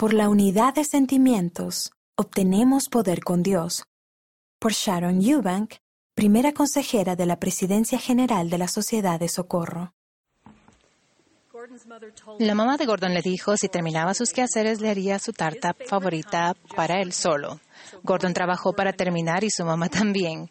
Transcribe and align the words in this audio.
Por 0.00 0.14
la 0.14 0.30
unidad 0.30 0.72
de 0.72 0.84
sentimientos, 0.84 1.92
obtenemos 2.16 2.88
poder 2.88 3.22
con 3.22 3.42
Dios. 3.42 3.84
Por 4.58 4.72
Sharon 4.72 5.20
Eubank, 5.20 5.74
primera 6.14 6.52
consejera 6.54 7.16
de 7.16 7.26
la 7.26 7.38
Presidencia 7.38 7.98
General 7.98 8.48
de 8.48 8.56
la 8.56 8.66
Sociedad 8.66 9.20
de 9.20 9.28
Socorro. 9.28 9.92
La 12.38 12.54
mamá 12.54 12.78
de 12.78 12.86
Gordon 12.86 13.12
le 13.12 13.20
dijo 13.20 13.58
si 13.58 13.68
terminaba 13.68 14.14
sus 14.14 14.32
quehaceres 14.32 14.80
le 14.80 14.88
haría 14.88 15.18
su 15.18 15.34
tarta 15.34 15.76
favorita 15.86 16.56
para 16.74 17.02
él 17.02 17.12
solo. 17.12 17.60
Gordon 18.02 18.32
trabajó 18.32 18.72
para 18.72 18.94
terminar 18.94 19.44
y 19.44 19.50
su 19.50 19.66
mamá 19.66 19.88
también. 19.90 20.50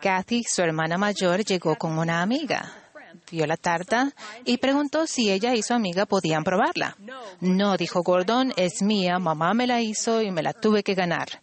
Kathy, 0.00 0.44
su 0.44 0.62
hermana 0.62 0.96
mayor, 0.96 1.44
llegó 1.44 1.74
con 1.74 1.98
una 1.98 2.22
amiga 2.22 2.87
vio 3.30 3.46
la 3.46 3.56
tarta 3.56 4.12
y 4.44 4.58
preguntó 4.58 5.06
si 5.06 5.30
ella 5.30 5.54
y 5.54 5.62
su 5.62 5.74
amiga 5.74 6.06
podían 6.06 6.44
probarla. 6.44 6.96
No, 7.40 7.76
dijo 7.76 8.02
Gordon, 8.02 8.52
es 8.56 8.82
mía, 8.82 9.18
mamá 9.18 9.54
me 9.54 9.66
la 9.66 9.80
hizo 9.80 10.22
y 10.22 10.30
me 10.30 10.42
la 10.42 10.52
tuve 10.52 10.82
que 10.82 10.94
ganar. 10.94 11.42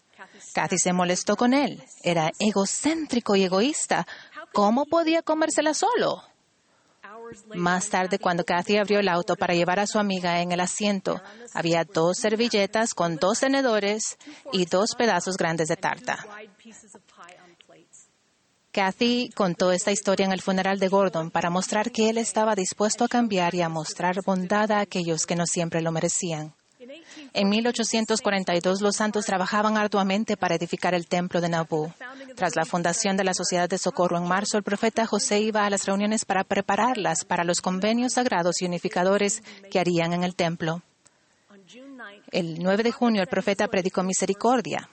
Kathy 0.53 0.77
se 0.77 0.93
molestó 0.93 1.35
con 1.35 1.53
él. 1.53 1.83
Era 2.03 2.31
egocéntrico 2.39 3.35
y 3.35 3.43
egoísta. 3.43 4.07
¿Cómo 4.53 4.85
podía 4.85 5.21
comérsela 5.21 5.73
solo? 5.73 6.23
Más 7.55 7.89
tarde, 7.89 8.19
cuando 8.19 8.43
Kathy 8.43 8.77
abrió 8.77 8.99
el 8.99 9.09
auto 9.09 9.35
para 9.35 9.53
llevar 9.53 9.79
a 9.79 9.87
su 9.87 9.99
amiga 9.99 10.41
en 10.41 10.51
el 10.51 10.59
asiento, 10.59 11.21
había 11.53 11.83
dos 11.83 12.17
servilletas 12.17 12.93
con 12.93 13.17
dos 13.17 13.39
tenedores 13.39 14.17
y 14.51 14.65
dos 14.65 14.95
pedazos 14.95 15.35
grandes 15.37 15.67
de 15.67 15.75
tarta. 15.75 16.25
Kathy 18.75 19.29
contó 19.33 19.71
esta 19.71 19.93
historia 19.93 20.25
en 20.25 20.33
el 20.33 20.41
funeral 20.41 20.79
de 20.79 20.89
Gordon 20.89 21.31
para 21.31 21.49
mostrar 21.49 21.93
que 21.93 22.09
él 22.09 22.17
estaba 22.17 22.55
dispuesto 22.55 23.05
a 23.05 23.07
cambiar 23.07 23.55
y 23.55 23.61
a 23.61 23.69
mostrar 23.69 24.21
bondad 24.25 24.69
a 24.69 24.81
aquellos 24.81 25.25
que 25.25 25.37
no 25.37 25.45
siempre 25.45 25.81
lo 25.81 25.93
merecían. 25.93 26.53
En 27.33 27.47
1842 27.47 28.81
los 28.81 28.97
santos 28.97 29.25
trabajaban 29.25 29.77
arduamente 29.77 30.35
para 30.35 30.55
edificar 30.55 30.93
el 30.93 31.07
templo 31.07 31.39
de 31.39 31.47
Nauvoo. 31.47 31.93
Tras 32.35 32.57
la 32.57 32.65
fundación 32.65 33.15
de 33.15 33.23
la 33.23 33.33
Sociedad 33.33 33.69
de 33.69 33.77
Socorro 33.77 34.17
en 34.17 34.27
marzo, 34.27 34.57
el 34.57 34.63
profeta 34.63 35.05
José 35.05 35.39
iba 35.39 35.65
a 35.65 35.69
las 35.69 35.85
reuniones 35.85 36.25
para 36.25 36.43
prepararlas 36.43 37.23
para 37.23 37.45
los 37.45 37.61
convenios 37.61 38.15
sagrados 38.15 38.61
y 38.61 38.65
unificadores 38.65 39.41
que 39.71 39.79
harían 39.79 40.11
en 40.11 40.25
el 40.25 40.35
templo. 40.35 40.81
El 42.29 42.59
9 42.59 42.83
de 42.83 42.91
junio 42.91 43.21
el 43.21 43.29
profeta 43.29 43.69
predicó 43.69 44.03
misericordia. 44.03 44.89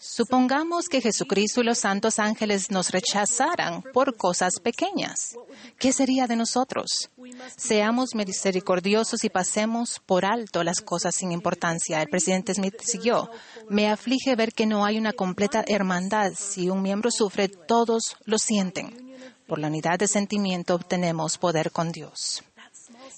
Supongamos 0.00 0.88
que 0.88 1.00
Jesucristo 1.00 1.60
y 1.60 1.64
los 1.64 1.80
santos 1.80 2.20
ángeles 2.20 2.70
nos 2.70 2.90
rechazaran 2.90 3.82
por 3.92 4.16
cosas 4.16 4.60
pequeñas. 4.62 5.36
¿Qué 5.76 5.92
sería 5.92 6.28
de 6.28 6.36
nosotros? 6.36 7.10
Seamos 7.56 8.14
misericordiosos 8.14 9.24
y 9.24 9.28
pasemos 9.28 10.00
por 10.06 10.24
alto 10.24 10.62
las 10.62 10.82
cosas 10.82 11.16
sin 11.16 11.32
importancia. 11.32 12.00
El 12.00 12.08
presidente 12.08 12.54
Smith 12.54 12.80
siguió. 12.80 13.28
Me 13.68 13.90
aflige 13.90 14.36
ver 14.36 14.52
que 14.52 14.66
no 14.66 14.84
hay 14.84 14.98
una 14.98 15.12
completa 15.12 15.64
hermandad. 15.66 16.32
Si 16.36 16.70
un 16.70 16.80
miembro 16.80 17.10
sufre, 17.10 17.48
todos 17.48 18.16
lo 18.24 18.38
sienten. 18.38 19.16
Por 19.48 19.58
la 19.58 19.66
unidad 19.66 19.98
de 19.98 20.06
sentimiento 20.06 20.76
obtenemos 20.76 21.38
poder 21.38 21.72
con 21.72 21.90
Dios. 21.90 22.44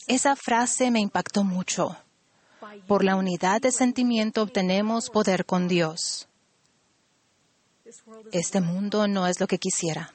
Esa 0.06 0.34
frase 0.34 0.90
me 0.90 1.00
impactó 1.00 1.44
mucho. 1.44 1.94
Por 2.86 3.04
la 3.04 3.16
unidad 3.16 3.60
de 3.60 3.70
sentimiento 3.70 4.42
obtenemos 4.42 5.10
poder 5.10 5.44
con 5.44 5.68
Dios. 5.68 6.29
Este 8.32 8.60
mundo 8.60 9.08
no 9.08 9.26
es 9.26 9.40
lo 9.40 9.46
que 9.46 9.58
quisiera. 9.58 10.14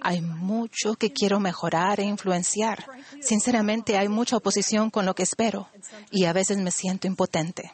Hay 0.00 0.20
mucho 0.20 0.94
que 0.94 1.12
quiero 1.12 1.38
mejorar 1.38 2.00
e 2.00 2.04
influenciar. 2.04 2.86
Sinceramente, 3.20 3.96
hay 3.96 4.08
mucha 4.08 4.36
oposición 4.36 4.90
con 4.90 5.06
lo 5.06 5.14
que 5.14 5.22
espero 5.22 5.68
y 6.10 6.24
a 6.24 6.32
veces 6.32 6.58
me 6.58 6.72
siento 6.72 7.06
impotente. 7.06 7.72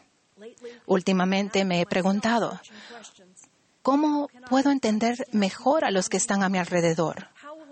Últimamente 0.87 1.65
me 1.65 1.81
he 1.81 1.87
preguntado, 1.87 2.61
¿cómo 3.83 4.29
puedo 4.49 4.71
entender 4.71 5.27
mejor 5.33 5.85
a 5.85 5.91
los 5.91 6.09
que 6.09 6.19
están 6.19 6.43
a 6.43 6.49
mi 6.49 6.59
alrededor? 6.59 7.29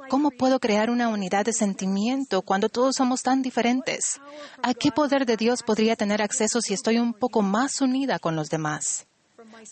¿Cómo 0.09 0.31
puedo 0.31 0.61
crear 0.61 0.89
una 0.89 1.09
unidad 1.09 1.45
de 1.45 1.53
sentimiento 1.53 2.43
cuando 2.43 2.69
todos 2.69 2.95
somos 2.97 3.23
tan 3.23 3.43
diferentes? 3.43 4.21
¿A 4.63 4.73
qué 4.73 4.93
poder 4.93 5.27
de 5.27 5.37
Dios 5.37 5.63
podría 5.63 5.97
tener 5.97 6.23
acceso 6.23 6.61
si 6.61 6.75
estoy 6.75 6.99
un 6.99 7.13
poco 7.13 7.43
más 7.43 7.81
unida 7.81 8.19
con 8.19 8.37
los 8.37 8.49
demás? 8.49 9.07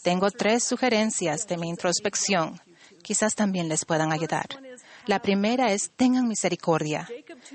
Tengo 0.03 0.31
tres 0.31 0.65
sugerencias 0.65 1.47
de 1.47 1.57
mi 1.57 1.69
introspección. 1.69 2.61
Quizás 3.03 3.35
también 3.35 3.69
les 3.69 3.85
puedan 3.85 4.13
ayudar. 4.13 4.47
La 5.07 5.21
primera 5.21 5.73
es, 5.73 5.91
tengan 5.97 6.27
misericordia. 6.27 7.07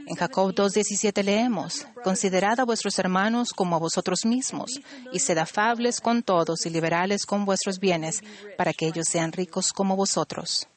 En 0.05 0.15
Jacob 0.15 0.53
2.17 0.53 1.23
leemos, 1.23 1.87
considerad 2.03 2.59
a 2.59 2.65
vuestros 2.65 2.99
hermanos 2.99 3.49
como 3.53 3.75
a 3.75 3.79
vosotros 3.79 4.25
mismos, 4.25 4.79
y 5.11 5.19
sed 5.19 5.39
afables 5.39 5.99
con 5.99 6.21
todos 6.21 6.65
y 6.67 6.69
liberales 6.69 7.25
con 7.25 7.45
vuestros 7.45 7.79
bienes, 7.79 8.21
para 8.57 8.73
que 8.73 8.87
ellos 8.87 9.07
sean 9.09 9.31
ricos 9.31 9.73
como 9.73 9.95
vosotros. 9.95 10.67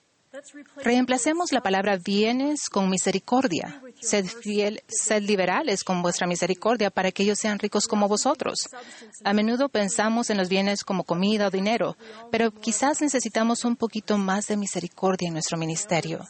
Reemplacemos 0.76 1.52
la 1.52 1.60
palabra 1.60 1.96
bienes 1.96 2.68
con 2.68 2.90
misericordia. 2.90 3.80
Sed 4.00 4.26
fiel, 4.26 4.82
sed 4.88 5.22
liberales 5.22 5.84
con 5.84 6.02
vuestra 6.02 6.26
misericordia 6.26 6.90
para 6.90 7.12
que 7.12 7.22
ellos 7.22 7.38
sean 7.38 7.58
ricos 7.58 7.86
como 7.86 8.08
vosotros. 8.08 8.68
A 9.24 9.32
menudo 9.32 9.68
pensamos 9.68 10.30
en 10.30 10.38
los 10.38 10.48
bienes 10.48 10.84
como 10.84 11.04
comida 11.04 11.46
o 11.46 11.50
dinero, 11.50 11.96
pero 12.30 12.50
quizás 12.50 13.00
necesitamos 13.00 13.64
un 13.64 13.76
poquito 13.76 14.18
más 14.18 14.46
de 14.46 14.56
misericordia 14.56 15.28
en 15.28 15.34
nuestro 15.34 15.56
ministerio. 15.56 16.26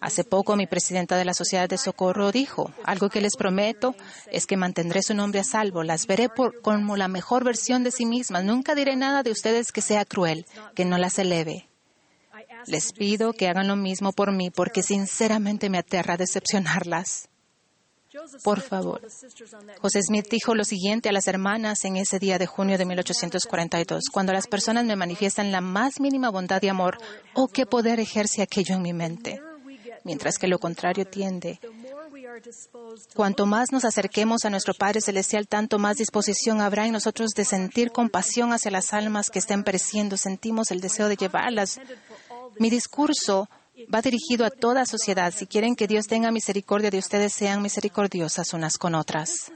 Hace 0.00 0.24
poco 0.24 0.56
mi 0.56 0.66
presidenta 0.66 1.16
de 1.16 1.24
la 1.24 1.34
Sociedad 1.34 1.68
de 1.68 1.78
Socorro 1.78 2.32
dijo, 2.32 2.72
algo 2.84 3.10
que 3.10 3.20
les 3.20 3.36
prometo 3.36 3.94
es 4.30 4.46
que 4.46 4.56
mantendré 4.56 5.02
su 5.02 5.14
nombre 5.14 5.40
a 5.40 5.44
salvo, 5.44 5.82
las 5.82 6.06
veré 6.06 6.28
como 6.62 6.96
la 6.96 7.08
mejor 7.08 7.44
versión 7.44 7.84
de 7.84 7.90
sí 7.90 8.06
mismas, 8.06 8.44
nunca 8.44 8.74
diré 8.74 8.96
nada 8.96 9.22
de 9.22 9.30
ustedes 9.30 9.72
que 9.72 9.82
sea 9.82 10.04
cruel, 10.04 10.46
que 10.74 10.84
no 10.84 10.98
las 10.98 11.18
eleve. 11.18 11.68
Les 12.66 12.92
pido 12.92 13.32
que 13.32 13.48
hagan 13.48 13.68
lo 13.68 13.76
mismo 13.76 14.12
por 14.12 14.32
mí 14.32 14.50
porque 14.50 14.82
sinceramente 14.82 15.70
me 15.70 15.78
aterra 15.78 16.16
decepcionarlas. 16.16 17.28
Por 18.42 18.60
favor. 18.60 19.00
José 19.80 20.02
Smith 20.02 20.28
dijo 20.30 20.54
lo 20.54 20.64
siguiente 20.64 21.08
a 21.08 21.12
las 21.12 21.26
hermanas 21.26 21.84
en 21.84 21.96
ese 21.96 22.18
día 22.18 22.38
de 22.38 22.46
junio 22.46 22.78
de 22.78 22.84
1842. 22.84 24.04
Cuando 24.12 24.32
las 24.32 24.46
personas 24.46 24.84
me 24.84 24.94
manifiestan 24.94 25.50
la 25.50 25.60
más 25.60 25.98
mínima 26.00 26.30
bondad 26.30 26.62
y 26.62 26.68
amor, 26.68 26.98
oh, 27.34 27.48
qué 27.48 27.66
poder 27.66 27.98
ejerce 27.98 28.42
aquello 28.42 28.76
en 28.76 28.82
mi 28.82 28.92
mente. 28.92 29.40
Mientras 30.04 30.38
que 30.38 30.46
lo 30.46 30.58
contrario 30.58 31.06
tiende. 31.06 31.58
Cuanto 33.14 33.46
más 33.46 33.72
nos 33.72 33.84
acerquemos 33.84 34.44
a 34.44 34.50
nuestro 34.50 34.74
Padre 34.74 35.00
Celestial, 35.00 35.48
tanto 35.48 35.78
más 35.78 35.96
disposición 35.96 36.60
habrá 36.60 36.86
en 36.86 36.92
nosotros 36.92 37.30
de 37.30 37.44
sentir 37.44 37.90
compasión 37.90 38.52
hacia 38.52 38.70
las 38.70 38.92
almas 38.92 39.30
que 39.30 39.38
estén 39.38 39.64
pereciendo. 39.64 40.16
Sentimos 40.16 40.70
el 40.70 40.80
deseo 40.80 41.08
de 41.08 41.16
llevarlas 41.16 41.80
mi 42.58 42.70
discurso 42.70 43.48
va 43.92 44.02
dirigido 44.02 44.44
a 44.44 44.50
toda 44.50 44.86
sociedad. 44.86 45.32
Si 45.34 45.46
quieren 45.46 45.74
que 45.74 45.86
Dios 45.86 46.06
tenga 46.06 46.30
misericordia 46.30 46.90
de 46.90 46.98
ustedes, 46.98 47.32
sean 47.32 47.62
misericordiosas 47.62 48.52
unas 48.52 48.78
con 48.78 48.94
otras. 48.94 49.50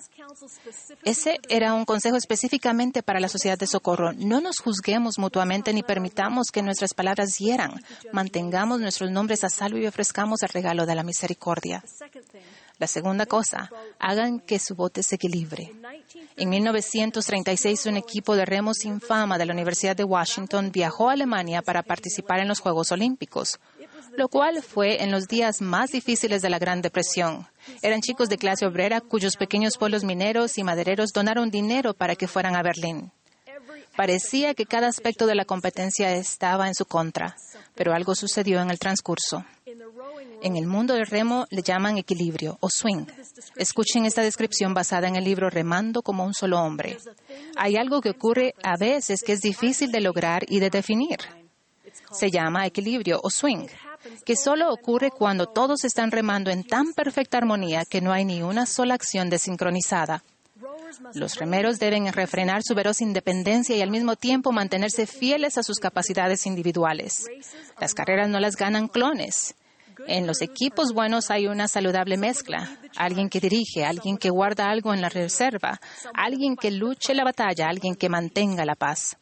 Ese 1.05 1.39
era 1.49 1.75
un 1.75 1.85
consejo 1.85 2.17
específicamente 2.17 3.03
para 3.03 3.21
la 3.21 3.29
sociedad 3.29 3.59
de 3.59 3.67
socorro. 3.67 4.13
No 4.13 4.41
nos 4.41 4.59
juzguemos 4.59 5.19
mutuamente 5.19 5.73
ni 5.73 5.83
permitamos 5.83 6.51
que 6.51 6.63
nuestras 6.63 6.95
palabras 6.95 7.39
hieran. 7.39 7.83
Mantengamos 8.13 8.81
nuestros 8.81 9.11
nombres 9.11 9.45
a 9.45 9.49
salvo 9.49 9.79
y 9.79 9.87
ofrezcamos 9.87 10.43
el 10.43 10.51
regalo 10.51 10.87
de 10.87 10.95
la 10.95 11.03
misericordia. 11.03 11.83
La 12.79 12.87
segunda 12.87 13.27
cosa, 13.27 13.71
hagan 13.99 14.39
que 14.39 14.61
su 14.61 14.77
bote 14.77 15.03
se 15.03 15.17
equilibre. 15.17 15.73
En 16.37 16.49
1936, 16.49 17.87
un 17.87 17.97
equipo 17.97 18.37
de 18.37 18.45
remos 18.45 18.79
sin 18.79 19.01
fama 19.01 19.37
de 19.37 19.47
la 19.47 19.53
Universidad 19.53 19.97
de 19.97 20.05
Washington 20.05 20.71
viajó 20.73 21.11
a 21.11 21.15
Alemania 21.15 21.63
para 21.63 21.83
participar 21.83 22.39
en 22.39 22.47
los 22.47 22.61
Juegos 22.61 22.93
Olímpicos, 22.93 23.59
lo 24.17 24.29
cual 24.29 24.63
fue 24.63 25.03
en 25.03 25.11
los 25.11 25.27
días 25.27 25.61
más 25.61 25.91
difíciles 25.91 26.41
de 26.41 26.51
la 26.51 26.61
Gran 26.61 26.81
Depresión. 26.81 27.49
Eran 27.83 28.01
chicos 28.01 28.29
de 28.29 28.39
clase 28.39 28.65
obrera 28.65 29.01
cuyos 29.01 29.37
pequeños 29.37 29.77
pueblos 29.77 30.05
mineros 30.05 30.57
y 30.57 30.63
madereros 30.63 31.11
donaron 31.13 31.51
dinero 31.51 31.95
para 31.95 32.15
que 32.15 32.29
fueran 32.29 32.55
a 32.55 32.63
Berlín. 32.63 33.11
Parecía 33.99 34.55
que 34.55 34.65
cada 34.65 34.87
aspecto 34.87 35.27
de 35.27 35.35
la 35.35 35.45
competencia 35.45 36.15
estaba 36.15 36.69
en 36.69 36.77
su 36.77 36.85
contra, 36.85 37.35
pero 37.75 37.93
algo 37.93 38.15
sucedió 38.15 38.61
en 38.61 38.71
el 38.71 38.79
transcurso. 38.79 39.45
En 40.41 40.57
el 40.57 40.69
mundo 40.69 40.95
del 40.95 41.09
remo 41.09 41.47
le 41.51 41.63
llaman 41.63 41.99
equilibrio 41.99 42.59
o 42.61 42.71
swing. 42.71 43.07
Escuchen 43.57 44.07
esta 44.07 44.23
descripción 44.23 44.73
basada 44.73 45.09
en 45.09 45.17
el 45.17 45.25
libro 45.25 45.51
Remando 45.51 46.03
como 46.03 46.25
un 46.25 46.33
solo 46.33 46.61
hombre. 46.61 46.97
Hay 47.57 47.75
algo 47.75 48.01
que 48.01 48.11
ocurre 48.11 48.55
a 48.63 48.77
veces 48.77 49.21
que 49.27 49.33
es 49.33 49.41
difícil 49.41 49.91
de 49.91 50.01
lograr 50.01 50.45
y 50.47 50.61
de 50.61 50.71
definir. 50.71 51.19
Se 52.13 52.31
llama 52.31 52.67
equilibrio 52.67 53.19
o 53.21 53.31
swing, 53.31 53.67
que 54.25 54.37
solo 54.37 54.73
ocurre 54.73 55.11
cuando 55.11 55.47
todos 55.47 55.83
están 55.83 56.13
remando 56.13 56.53
en 56.53 56.63
tan 56.63 56.93
perfecta 56.93 57.39
armonía 57.39 57.85
que 57.85 58.01
no 58.01 58.13
hay 58.13 58.25
ni 58.25 58.43
una 58.43 58.65
sola 58.65 58.95
acción 58.95 59.29
desincronizada. 59.29 60.23
Los 61.15 61.37
remeros 61.37 61.79
deben 61.79 62.13
refrenar 62.13 62.63
su 62.63 62.75
veroz 62.75 63.01
independencia 63.01 63.77
y 63.77 63.83
al 63.83 63.91
mismo 63.91 64.17
tiempo 64.17 64.53
mantenerse 64.53 65.07
fieles 65.07 65.59
a 65.59 65.63
sus 65.63 65.79
capacidades 65.79 66.47
individuales. 66.47 67.27
Las 67.81 67.95
carreras 67.95 68.29
no 68.29 68.41
las 68.41 68.57
ganan 68.57 68.89
clones. 68.89 69.55
En 70.07 70.27
los 70.27 70.43
equipos 70.43 70.93
buenos 70.93 71.31
hay 71.31 71.49
una 71.49 71.67
saludable 71.67 72.17
mezcla. 72.17 72.79
Alguien 72.97 73.29
que 73.29 73.41
dirige, 73.41 73.85
alguien 73.85 74.17
que 74.17 74.31
guarda 74.31 74.71
algo 74.71 74.95
en 74.95 75.01
la 75.01 75.09
reserva, 75.09 75.81
alguien 76.15 76.57
que 76.57 76.71
luche 76.71 77.15
la 77.15 77.25
batalla, 77.25 77.69
alguien 77.69 77.95
que 77.95 78.09
mantenga 78.09 78.65
la 78.65 78.77
paz. 78.77 79.17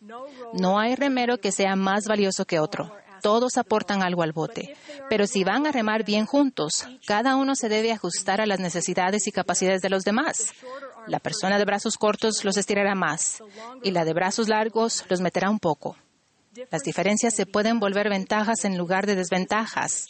No 0.53 0.79
hay 0.79 0.95
remero 0.95 1.39
que 1.39 1.53
sea 1.53 1.77
más 1.77 2.05
valioso 2.07 2.45
que 2.45 2.61
otro. 2.61 2.93
Todos 3.23 3.57
aportan 3.57 4.03
algo 4.03 4.23
al 4.23 4.33
bote. 4.33 4.77
Pero 5.09 5.27
si 5.27 5.45
van 5.45 5.67
a 5.67 5.73
remar 5.73 6.05
bien 6.05 6.27
juntos, 6.27 6.87
cada 7.07 7.37
uno 7.37 7.55
se 7.55 7.69
debe 7.69 7.93
ajustar 7.93 8.41
a 8.41 8.47
las 8.47 8.61
necesidades 8.61 9.27
y 9.27 9.33
capacidades 9.33 9.81
de 9.81 9.91
los 9.91 10.05
demás. 10.05 10.53
La 11.07 11.21
persona 11.21 11.59
de 11.59 11.65
brazos 11.65 11.97
cortos 11.97 12.45
los 12.45 12.57
estirará 12.57 12.95
más 12.95 13.43
y 13.83 13.91
la 13.91 14.05
de 14.05 14.13
brazos 14.13 14.49
largos 14.49 15.05
los 15.09 15.21
meterá 15.21 15.51
un 15.51 15.59
poco. 15.59 15.97
Las 16.71 16.83
diferencias 16.83 17.35
se 17.35 17.47
pueden 17.47 17.79
volver 17.79 18.09
ventajas 18.09 18.65
en 18.65 18.79
lugar 18.79 19.07
de 19.07 19.15
desventajas. 19.15 20.07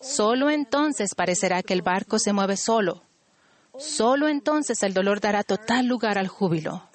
Solo 0.00 0.50
entonces 0.50 1.14
parecerá 1.14 1.62
que 1.62 1.74
el 1.74 1.82
barco 1.82 2.18
se 2.18 2.32
mueve 2.32 2.56
solo. 2.56 3.02
Solo 3.78 4.28
entonces 4.28 4.82
el 4.82 4.94
dolor 4.94 5.20
dará 5.20 5.44
total 5.44 5.86
lugar 5.86 6.18
al 6.18 6.28
júbilo. 6.28 6.88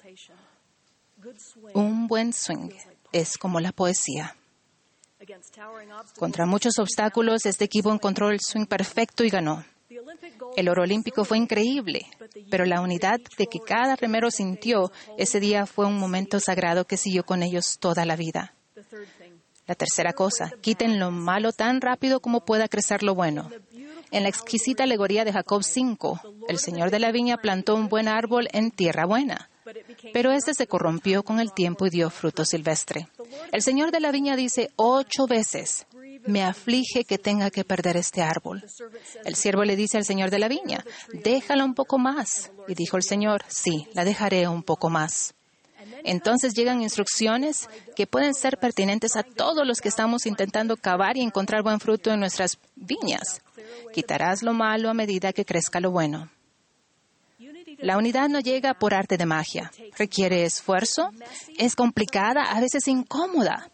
Un 1.74 2.06
buen 2.06 2.32
swing 2.32 2.70
es 3.12 3.38
como 3.38 3.60
la 3.60 3.72
poesía. 3.72 4.36
Contra 6.18 6.46
muchos 6.46 6.78
obstáculos, 6.78 7.46
este 7.46 7.64
equipo 7.64 7.92
encontró 7.92 8.30
el 8.30 8.40
swing 8.40 8.66
perfecto 8.66 9.24
y 9.24 9.30
ganó. 9.30 9.64
El 10.56 10.68
oro 10.68 10.82
olímpico 10.82 11.24
fue 11.24 11.38
increíble, 11.38 12.06
pero 12.50 12.64
la 12.64 12.80
unidad 12.80 13.20
de 13.38 13.46
que 13.46 13.60
cada 13.60 13.96
remero 13.96 14.30
sintió 14.30 14.90
ese 15.18 15.40
día 15.40 15.66
fue 15.66 15.86
un 15.86 15.98
momento 15.98 16.40
sagrado 16.40 16.86
que 16.86 16.96
siguió 16.96 17.24
con 17.24 17.42
ellos 17.42 17.78
toda 17.78 18.04
la 18.04 18.16
vida. 18.16 18.54
La 19.66 19.74
tercera 19.74 20.12
cosa, 20.12 20.52
quiten 20.60 21.00
lo 21.00 21.10
malo 21.10 21.52
tan 21.52 21.80
rápido 21.80 22.20
como 22.20 22.44
pueda 22.44 22.68
crecer 22.68 23.02
lo 23.02 23.14
bueno. 23.14 23.50
En 24.12 24.22
la 24.22 24.28
exquisita 24.28 24.84
alegoría 24.84 25.24
de 25.24 25.32
Jacob 25.32 25.64
5, 25.64 26.20
el 26.48 26.58
Señor 26.58 26.90
de 26.90 27.00
la 27.00 27.10
viña 27.10 27.38
plantó 27.38 27.74
un 27.74 27.88
buen 27.88 28.06
árbol 28.06 28.48
en 28.52 28.70
tierra 28.70 29.04
buena, 29.04 29.50
pero 30.12 30.30
este 30.30 30.54
se 30.54 30.68
corrompió 30.68 31.24
con 31.24 31.40
el 31.40 31.52
tiempo 31.52 31.86
y 31.86 31.90
dio 31.90 32.08
fruto 32.10 32.44
silvestre. 32.44 33.08
El 33.50 33.62
Señor 33.62 33.90
de 33.90 34.00
la 34.00 34.12
viña 34.12 34.36
dice 34.36 34.70
ocho 34.76 35.26
veces, 35.26 35.86
me 36.26 36.42
aflige 36.44 37.04
que 37.04 37.18
tenga 37.18 37.50
que 37.50 37.64
perder 37.64 37.96
este 37.96 38.22
árbol. 38.22 38.64
El 39.24 39.34
siervo 39.34 39.64
le 39.64 39.76
dice 39.76 39.96
al 39.96 40.04
Señor 40.04 40.30
de 40.30 40.38
la 40.38 40.48
viña, 40.48 40.84
déjala 41.12 41.64
un 41.64 41.74
poco 41.74 41.98
más. 41.98 42.50
Y 42.68 42.74
dijo 42.74 42.96
el 42.96 43.02
Señor, 43.02 43.44
sí, 43.48 43.88
la 43.92 44.04
dejaré 44.04 44.48
un 44.48 44.62
poco 44.62 44.90
más. 44.90 45.34
Entonces 46.04 46.54
llegan 46.54 46.82
instrucciones 46.82 47.68
que 47.94 48.06
pueden 48.06 48.34
ser 48.34 48.58
pertinentes 48.58 49.16
a 49.16 49.22
todos 49.22 49.66
los 49.66 49.80
que 49.80 49.88
estamos 49.88 50.26
intentando 50.26 50.76
cavar 50.76 51.16
y 51.16 51.22
encontrar 51.22 51.62
buen 51.62 51.80
fruto 51.80 52.10
en 52.10 52.20
nuestras 52.20 52.58
viñas. 52.74 53.42
Quitarás 53.92 54.42
lo 54.42 54.52
malo 54.52 54.90
a 54.90 54.94
medida 54.94 55.32
que 55.32 55.44
crezca 55.44 55.80
lo 55.80 55.90
bueno. 55.90 56.30
La 57.78 57.98
unidad 57.98 58.28
no 58.28 58.40
llega 58.40 58.74
por 58.74 58.94
arte 58.94 59.16
de 59.18 59.26
magia. 59.26 59.70
Requiere 59.98 60.44
esfuerzo, 60.44 61.10
es 61.58 61.74
complicada, 61.74 62.44
a 62.44 62.60
veces 62.60 62.88
incómoda, 62.88 63.70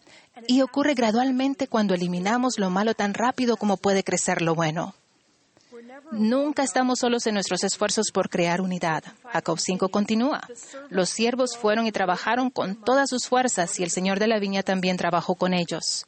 y 0.47 0.61
ocurre 0.61 0.93
gradualmente 0.93 1.67
cuando 1.67 1.93
eliminamos 1.93 2.59
lo 2.59 2.69
malo 2.69 2.93
tan 2.93 3.13
rápido 3.13 3.57
como 3.57 3.77
puede 3.77 4.03
crecer 4.03 4.41
lo 4.41 4.55
bueno. 4.55 4.95
Nunca 6.11 6.63
estamos 6.63 6.99
solos 6.99 7.25
en 7.25 7.33
nuestros 7.33 7.63
esfuerzos 7.63 8.11
por 8.11 8.29
crear 8.29 8.61
unidad. 8.61 9.03
Jacob 9.31 9.59
5 9.59 9.89
continúa. 9.89 10.41
Los 10.89 11.09
siervos 11.09 11.57
fueron 11.57 11.87
y 11.87 11.91
trabajaron 11.91 12.49
con 12.49 12.75
todas 12.75 13.09
sus 13.09 13.27
fuerzas 13.27 13.79
y 13.79 13.83
el 13.83 13.89
Señor 13.89 14.19
de 14.19 14.27
la 14.27 14.39
viña 14.39 14.63
también 14.63 14.97
trabajó 14.97 15.35
con 15.35 15.53
ellos. 15.53 16.05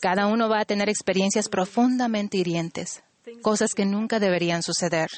Cada 0.00 0.26
uno 0.26 0.48
va 0.48 0.60
a 0.60 0.64
tener 0.64 0.88
experiencias 0.88 1.48
profundamente 1.48 2.38
hirientes, 2.38 3.02
cosas 3.42 3.74
que 3.74 3.84
nunca 3.84 4.18
deberían 4.18 4.62
suceder. 4.62 5.10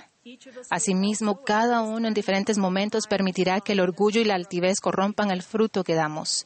Asimismo, 0.71 1.45
cada 1.45 1.83
uno 1.83 2.09
en 2.09 2.15
diferentes 2.15 2.59
momentos 2.59 3.07
permitirá 3.07 3.61
que 3.61 3.73
el 3.73 3.81
orgullo 3.81 4.21
y 4.21 4.25
la 4.25 4.35
altivez 4.35 4.81
corrompan 4.81 5.31
el 5.31 5.43
fruto 5.43 5.85
que 5.85 5.95
damos. 5.95 6.45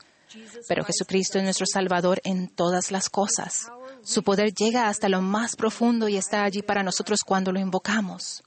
Pero 0.69 0.85
Jesucristo 0.85 1.39
es 1.39 1.45
nuestro 1.45 1.67
Salvador 1.67 2.21
en 2.25 2.49
todas 2.49 2.91
las 2.91 3.09
cosas. 3.09 3.71
Su 4.03 4.23
poder 4.23 4.53
llega 4.55 4.89
hasta 4.89 5.09
lo 5.09 5.21
más 5.21 5.57
profundo 5.57 6.09
y 6.09 6.17
está 6.17 6.45
allí 6.45 6.63
para 6.63 6.83
nosotros 6.83 7.21
cuando 7.25 7.53
lo 7.53 7.61
invocamos. 7.61 8.43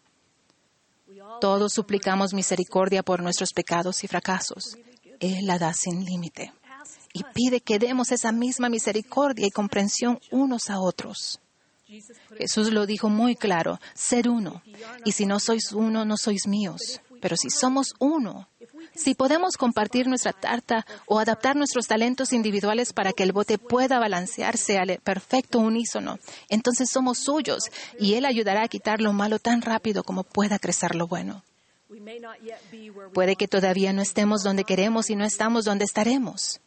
Todos 1.42 1.74
suplicamos 1.74 2.34
misericordia 2.34 3.04
por 3.04 3.22
nuestros 3.22 3.54
pecados 3.54 4.04
y 4.04 4.08
fracasos. 4.08 4.78
Él 5.20 5.46
la 5.46 5.60
da 5.60 5.74
sin 5.74 6.06
límite 6.06 6.54
y 7.14 7.24
pide 7.34 7.62
que 7.62 7.80
demos 7.80 8.12
esa 8.12 8.32
misma 8.32 8.70
misericordia 8.70 9.48
y 9.48 9.52
comprensión 9.52 10.20
unos 10.32 10.70
a 10.70 10.80
otros. 10.80 11.40
Jesús 12.38 12.72
lo 12.72 12.88
dijo 12.88 13.10
muy 13.10 13.36
claro, 13.36 13.80
ser 13.94 14.28
uno. 14.28 14.64
Y 15.06 15.12
si 15.12 15.28
no 15.28 15.40
sois 15.40 15.72
uno, 15.72 16.06
no 16.06 16.18
sois 16.18 16.48
míos. 16.48 17.02
Pero 17.22 17.38
si 17.38 17.52
somos 17.52 17.94
uno, 18.00 18.50
si 18.96 19.16
podemos 19.16 19.58
compartir 19.58 20.08
nuestra 20.08 20.34
tarta 20.34 20.86
o 21.06 21.20
adaptar 21.20 21.56
nuestros 21.56 21.88
talentos 21.88 22.34
individuales 22.34 22.94
para 22.94 23.14
que 23.14 23.24
el 23.24 23.32
bote 23.32 23.58
pueda 23.58 24.00
balancearse 24.00 24.78
al 24.78 25.00
perfecto 25.04 25.60
unísono, 25.60 26.20
entonces 26.50 26.90
somos 26.92 27.20
suyos 27.20 27.64
y 28.00 28.16
Él 28.16 28.26
ayudará 28.26 28.64
a 28.64 28.68
quitar 28.68 29.02
lo 29.02 29.14
malo 29.14 29.40
tan 29.40 29.62
rápido 29.62 30.04
como 30.04 30.24
pueda 30.24 30.60
crecer 30.60 30.96
lo 30.96 31.08
bueno. 31.08 31.44
Puede 33.14 33.36
que 33.36 33.48
todavía 33.48 33.94
no 33.94 34.02
estemos 34.02 34.42
donde 34.42 34.64
queremos 34.64 35.10
y 35.10 35.16
no 35.16 35.26
estamos 35.26 35.66
donde 35.66 35.86
estaremos. 35.86 36.60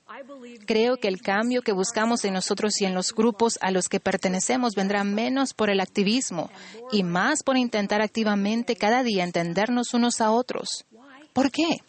Creo 0.67 0.99
que 0.99 1.09
el 1.09 1.21
cambio 1.21 1.63
que 1.63 1.73
buscamos 1.73 2.25
en 2.25 2.35
nosotros 2.35 2.81
y 2.81 2.85
en 2.85 2.95
los 2.95 3.13
grupos 3.13 3.59
a 3.61 3.71
los 3.71 3.89
que 3.89 4.01
pertenecemos 4.01 4.75
vendrá 4.75 5.05
menos 5.05 5.53
por 5.53 5.69
el 5.69 5.81
activismo 5.81 6.51
y 6.93 7.03
más 7.03 7.43
por 7.43 7.57
intentar 7.57 8.03
activamente 8.03 8.77
cada 8.77 9.03
día 9.03 9.25
entendernos 9.25 9.95
unos 9.95 10.21
a 10.21 10.31
otros. 10.31 10.85
¿Por 11.33 11.51
qué? 11.51 11.83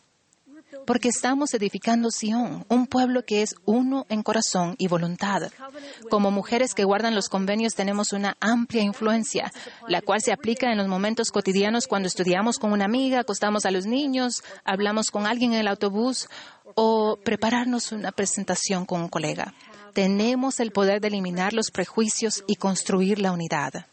Porque 0.88 1.10
estamos 1.10 1.54
edificando 1.54 2.10
Sion, 2.12 2.66
un 2.70 2.88
pueblo 2.88 3.26
que 3.26 3.42
es 3.42 3.56
uno 3.66 4.06
en 4.08 4.24
corazón 4.24 4.76
y 4.78 4.88
voluntad. 4.88 5.52
Como 6.10 6.32
mujeres 6.32 6.74
que 6.74 6.86
guardan 6.86 7.14
los 7.14 7.28
convenios 7.28 7.76
tenemos 7.76 8.14
una 8.14 8.38
amplia 8.40 8.84
influencia, 8.84 9.52
la 9.90 10.02
cual 10.02 10.22
se 10.22 10.32
aplica 10.32 10.72
en 10.72 10.78
los 10.78 10.88
momentos 10.88 11.32
cotidianos 11.32 11.88
cuando 11.88 12.08
estudiamos 12.08 12.58
con 12.58 12.72
una 12.72 12.86
amiga, 12.86 13.20
acostamos 13.20 13.66
a 13.66 13.72
los 13.72 13.86
niños, 13.86 14.44
hablamos 14.64 15.12
con 15.12 15.28
alguien 15.28 15.52
en 15.52 15.60
el 15.60 15.68
autobús 15.68 16.30
o 16.76 17.20
prepararnos 17.22 17.92
una 17.92 18.14
presentación 18.14 18.86
con 18.86 19.02
un 19.02 19.10
colega. 19.10 19.54
Tenemos 19.94 20.62
el 20.62 20.72
poder 20.72 21.02
de 21.02 21.10
eliminar 21.10 21.52
los 21.52 21.70
prejuicios 21.70 22.46
y 22.48 22.56
construir 22.56 23.20
la 23.20 23.34
unidad. 23.34 23.88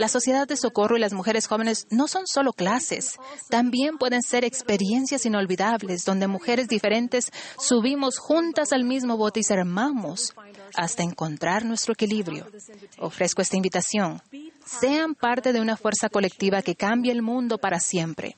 La 0.00 0.08
sociedad 0.08 0.48
de 0.48 0.56
socorro 0.56 0.96
y 0.96 1.00
las 1.00 1.12
mujeres 1.12 1.46
jóvenes 1.46 1.86
no 1.90 2.08
son 2.08 2.26
solo 2.26 2.54
clases, 2.54 3.18
también 3.50 3.98
pueden 3.98 4.22
ser 4.22 4.46
experiencias 4.46 5.26
inolvidables 5.26 6.06
donde 6.06 6.26
mujeres 6.26 6.68
diferentes 6.68 7.30
subimos 7.58 8.16
juntas 8.16 8.72
al 8.72 8.84
mismo 8.84 9.18
bote 9.18 9.40
y 9.40 9.42
sermamos 9.42 10.32
hasta 10.74 11.02
encontrar 11.02 11.66
nuestro 11.66 11.92
equilibrio. 11.92 12.46
Ofrezco 12.98 13.42
esta 13.42 13.58
invitación. 13.58 14.22
Sean 14.64 15.14
parte 15.14 15.52
de 15.52 15.60
una 15.60 15.76
fuerza 15.76 16.08
colectiva 16.08 16.62
que 16.62 16.76
cambie 16.76 17.12
el 17.12 17.20
mundo 17.20 17.58
para 17.58 17.78
siempre. 17.78 18.36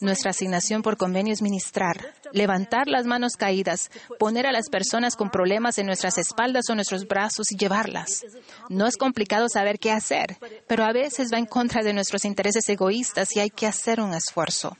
Nuestra 0.00 0.30
asignación 0.30 0.82
por 0.82 0.96
convenio 0.96 1.32
es 1.32 1.42
ministrar, 1.42 2.12
levantar 2.32 2.88
las 2.88 3.06
manos 3.06 3.34
caídas, 3.36 3.90
poner 4.18 4.46
a 4.46 4.52
las 4.52 4.68
personas 4.68 5.16
con 5.16 5.30
problemas 5.30 5.78
en 5.78 5.86
nuestras 5.86 6.18
espaldas 6.18 6.68
o 6.70 6.74
nuestros 6.74 7.06
brazos 7.06 7.50
y 7.52 7.56
llevarlas. 7.56 8.24
No 8.68 8.86
es 8.86 8.96
complicado 8.96 9.48
saber 9.48 9.78
qué 9.78 9.92
hacer, 9.92 10.38
pero 10.66 10.84
a 10.84 10.92
veces 10.92 11.32
va 11.32 11.38
en 11.38 11.46
contra 11.46 11.82
de 11.82 11.92
nuestros 11.92 12.24
intereses 12.24 12.68
egoístas 12.68 13.34
y 13.36 13.40
hay 13.40 13.50
que 13.50 13.66
hacer 13.66 14.00
un 14.00 14.14
esfuerzo. 14.14 14.76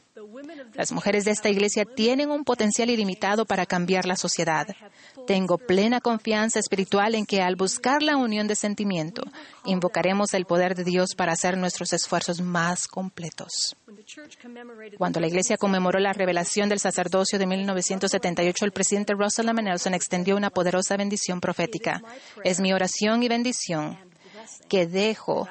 Las 0.75 0.93
mujeres 0.93 1.25
de 1.25 1.31
esta 1.31 1.49
iglesia 1.49 1.85
tienen 1.85 2.31
un 2.31 2.45
potencial 2.45 2.91
ilimitado 2.91 3.47
para 3.47 3.67
cambiar 3.67 4.07
la 4.07 4.17
sociedad. 4.17 4.67
Tengo 5.27 5.59
plena 5.59 6.01
confianza 6.01 6.59
espiritual 6.59 7.15
en 7.15 7.27
que 7.27 7.43
al 7.43 7.57
buscar 7.57 8.03
la 8.03 8.17
unión 8.17 8.47
de 8.47 8.57
sentimiento, 8.57 9.23
invocaremos 9.65 10.35
el 10.35 10.45
poder 10.45 10.75
de 10.75 10.85
Dios 10.85 11.15
para 11.17 11.33
hacer 11.33 11.57
nuestros 11.57 11.93
esfuerzos 11.93 12.41
más 12.41 12.87
completos. 12.87 13.77
Cuando 14.99 15.21
la 15.21 15.27
iglesia 15.27 15.57
conmemoró 15.57 15.99
la 15.99 16.13
revelación 16.13 16.69
del 16.69 16.79
sacerdocio 16.79 17.39
de 17.39 17.47
1978, 17.47 18.65
el 18.65 18.73
presidente 18.73 19.15
Russell 19.15 19.49
M. 19.49 19.63
Nelson 19.63 19.95
extendió 19.95 20.37
una 20.37 20.51
poderosa 20.51 20.97
bendición 20.97 21.41
profética. 21.41 22.03
Es 22.45 22.61
mi 22.61 22.73
oración 22.73 23.23
y 23.23 23.29
bendición 23.29 23.99
que 24.69 24.87
dejo 24.87 25.49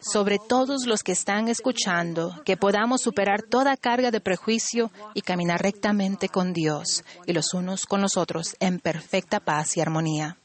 sobre 0.00 0.38
todos 0.38 0.86
los 0.86 1.02
que 1.02 1.12
están 1.12 1.48
escuchando, 1.48 2.42
que 2.44 2.56
podamos 2.56 3.00
superar 3.00 3.42
toda 3.42 3.76
carga 3.76 4.10
de 4.10 4.20
prejuicio 4.20 4.90
y 5.14 5.22
caminar 5.22 5.62
rectamente 5.62 6.28
con 6.28 6.52
Dios 6.52 7.04
y 7.26 7.32
los 7.32 7.54
unos 7.54 7.86
con 7.86 8.00
los 8.00 8.16
otros 8.16 8.56
en 8.60 8.80
perfecta 8.80 9.40
paz 9.40 9.76
y 9.76 9.80
armonía. 9.80 10.38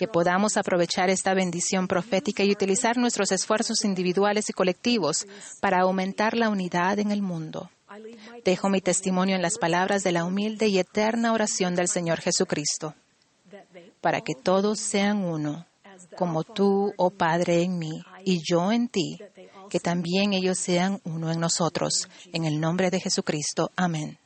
Que 0.00 0.08
podamos 0.08 0.56
aprovechar 0.56 1.10
esta 1.10 1.34
bendición 1.34 1.86
profética 1.86 2.42
y 2.42 2.50
utilizar 2.50 2.96
nuestros 2.96 3.32
esfuerzos 3.32 3.84
individuales 3.84 4.48
y 4.48 4.54
colectivos 4.54 5.26
para 5.60 5.82
aumentar 5.82 6.38
la 6.38 6.48
unidad 6.48 6.98
en 7.00 7.10
el 7.10 7.20
mundo. 7.20 7.70
Dejo 8.42 8.70
mi 8.70 8.80
testimonio 8.80 9.36
en 9.36 9.42
las 9.42 9.58
palabras 9.58 10.02
de 10.02 10.12
la 10.12 10.24
humilde 10.24 10.68
y 10.68 10.78
eterna 10.78 11.34
oración 11.34 11.74
del 11.74 11.88
Señor 11.88 12.18
Jesucristo, 12.22 12.94
para 14.00 14.22
que 14.22 14.32
todos 14.34 14.80
sean 14.80 15.22
uno 15.22 15.66
como 16.16 16.44
tú, 16.44 16.94
oh 16.96 17.10
Padre, 17.10 17.62
en 17.62 17.78
mí 17.78 18.02
y 18.24 18.40
yo 18.42 18.72
en 18.72 18.88
ti, 18.88 19.18
que 19.68 19.80
también 19.80 20.32
ellos 20.32 20.56
sean 20.58 20.98
uno 21.04 21.30
en 21.30 21.40
nosotros. 21.40 22.08
En 22.32 22.46
el 22.46 22.58
nombre 22.58 22.90
de 22.90 23.00
Jesucristo. 23.00 23.70
Amén. 23.76 24.19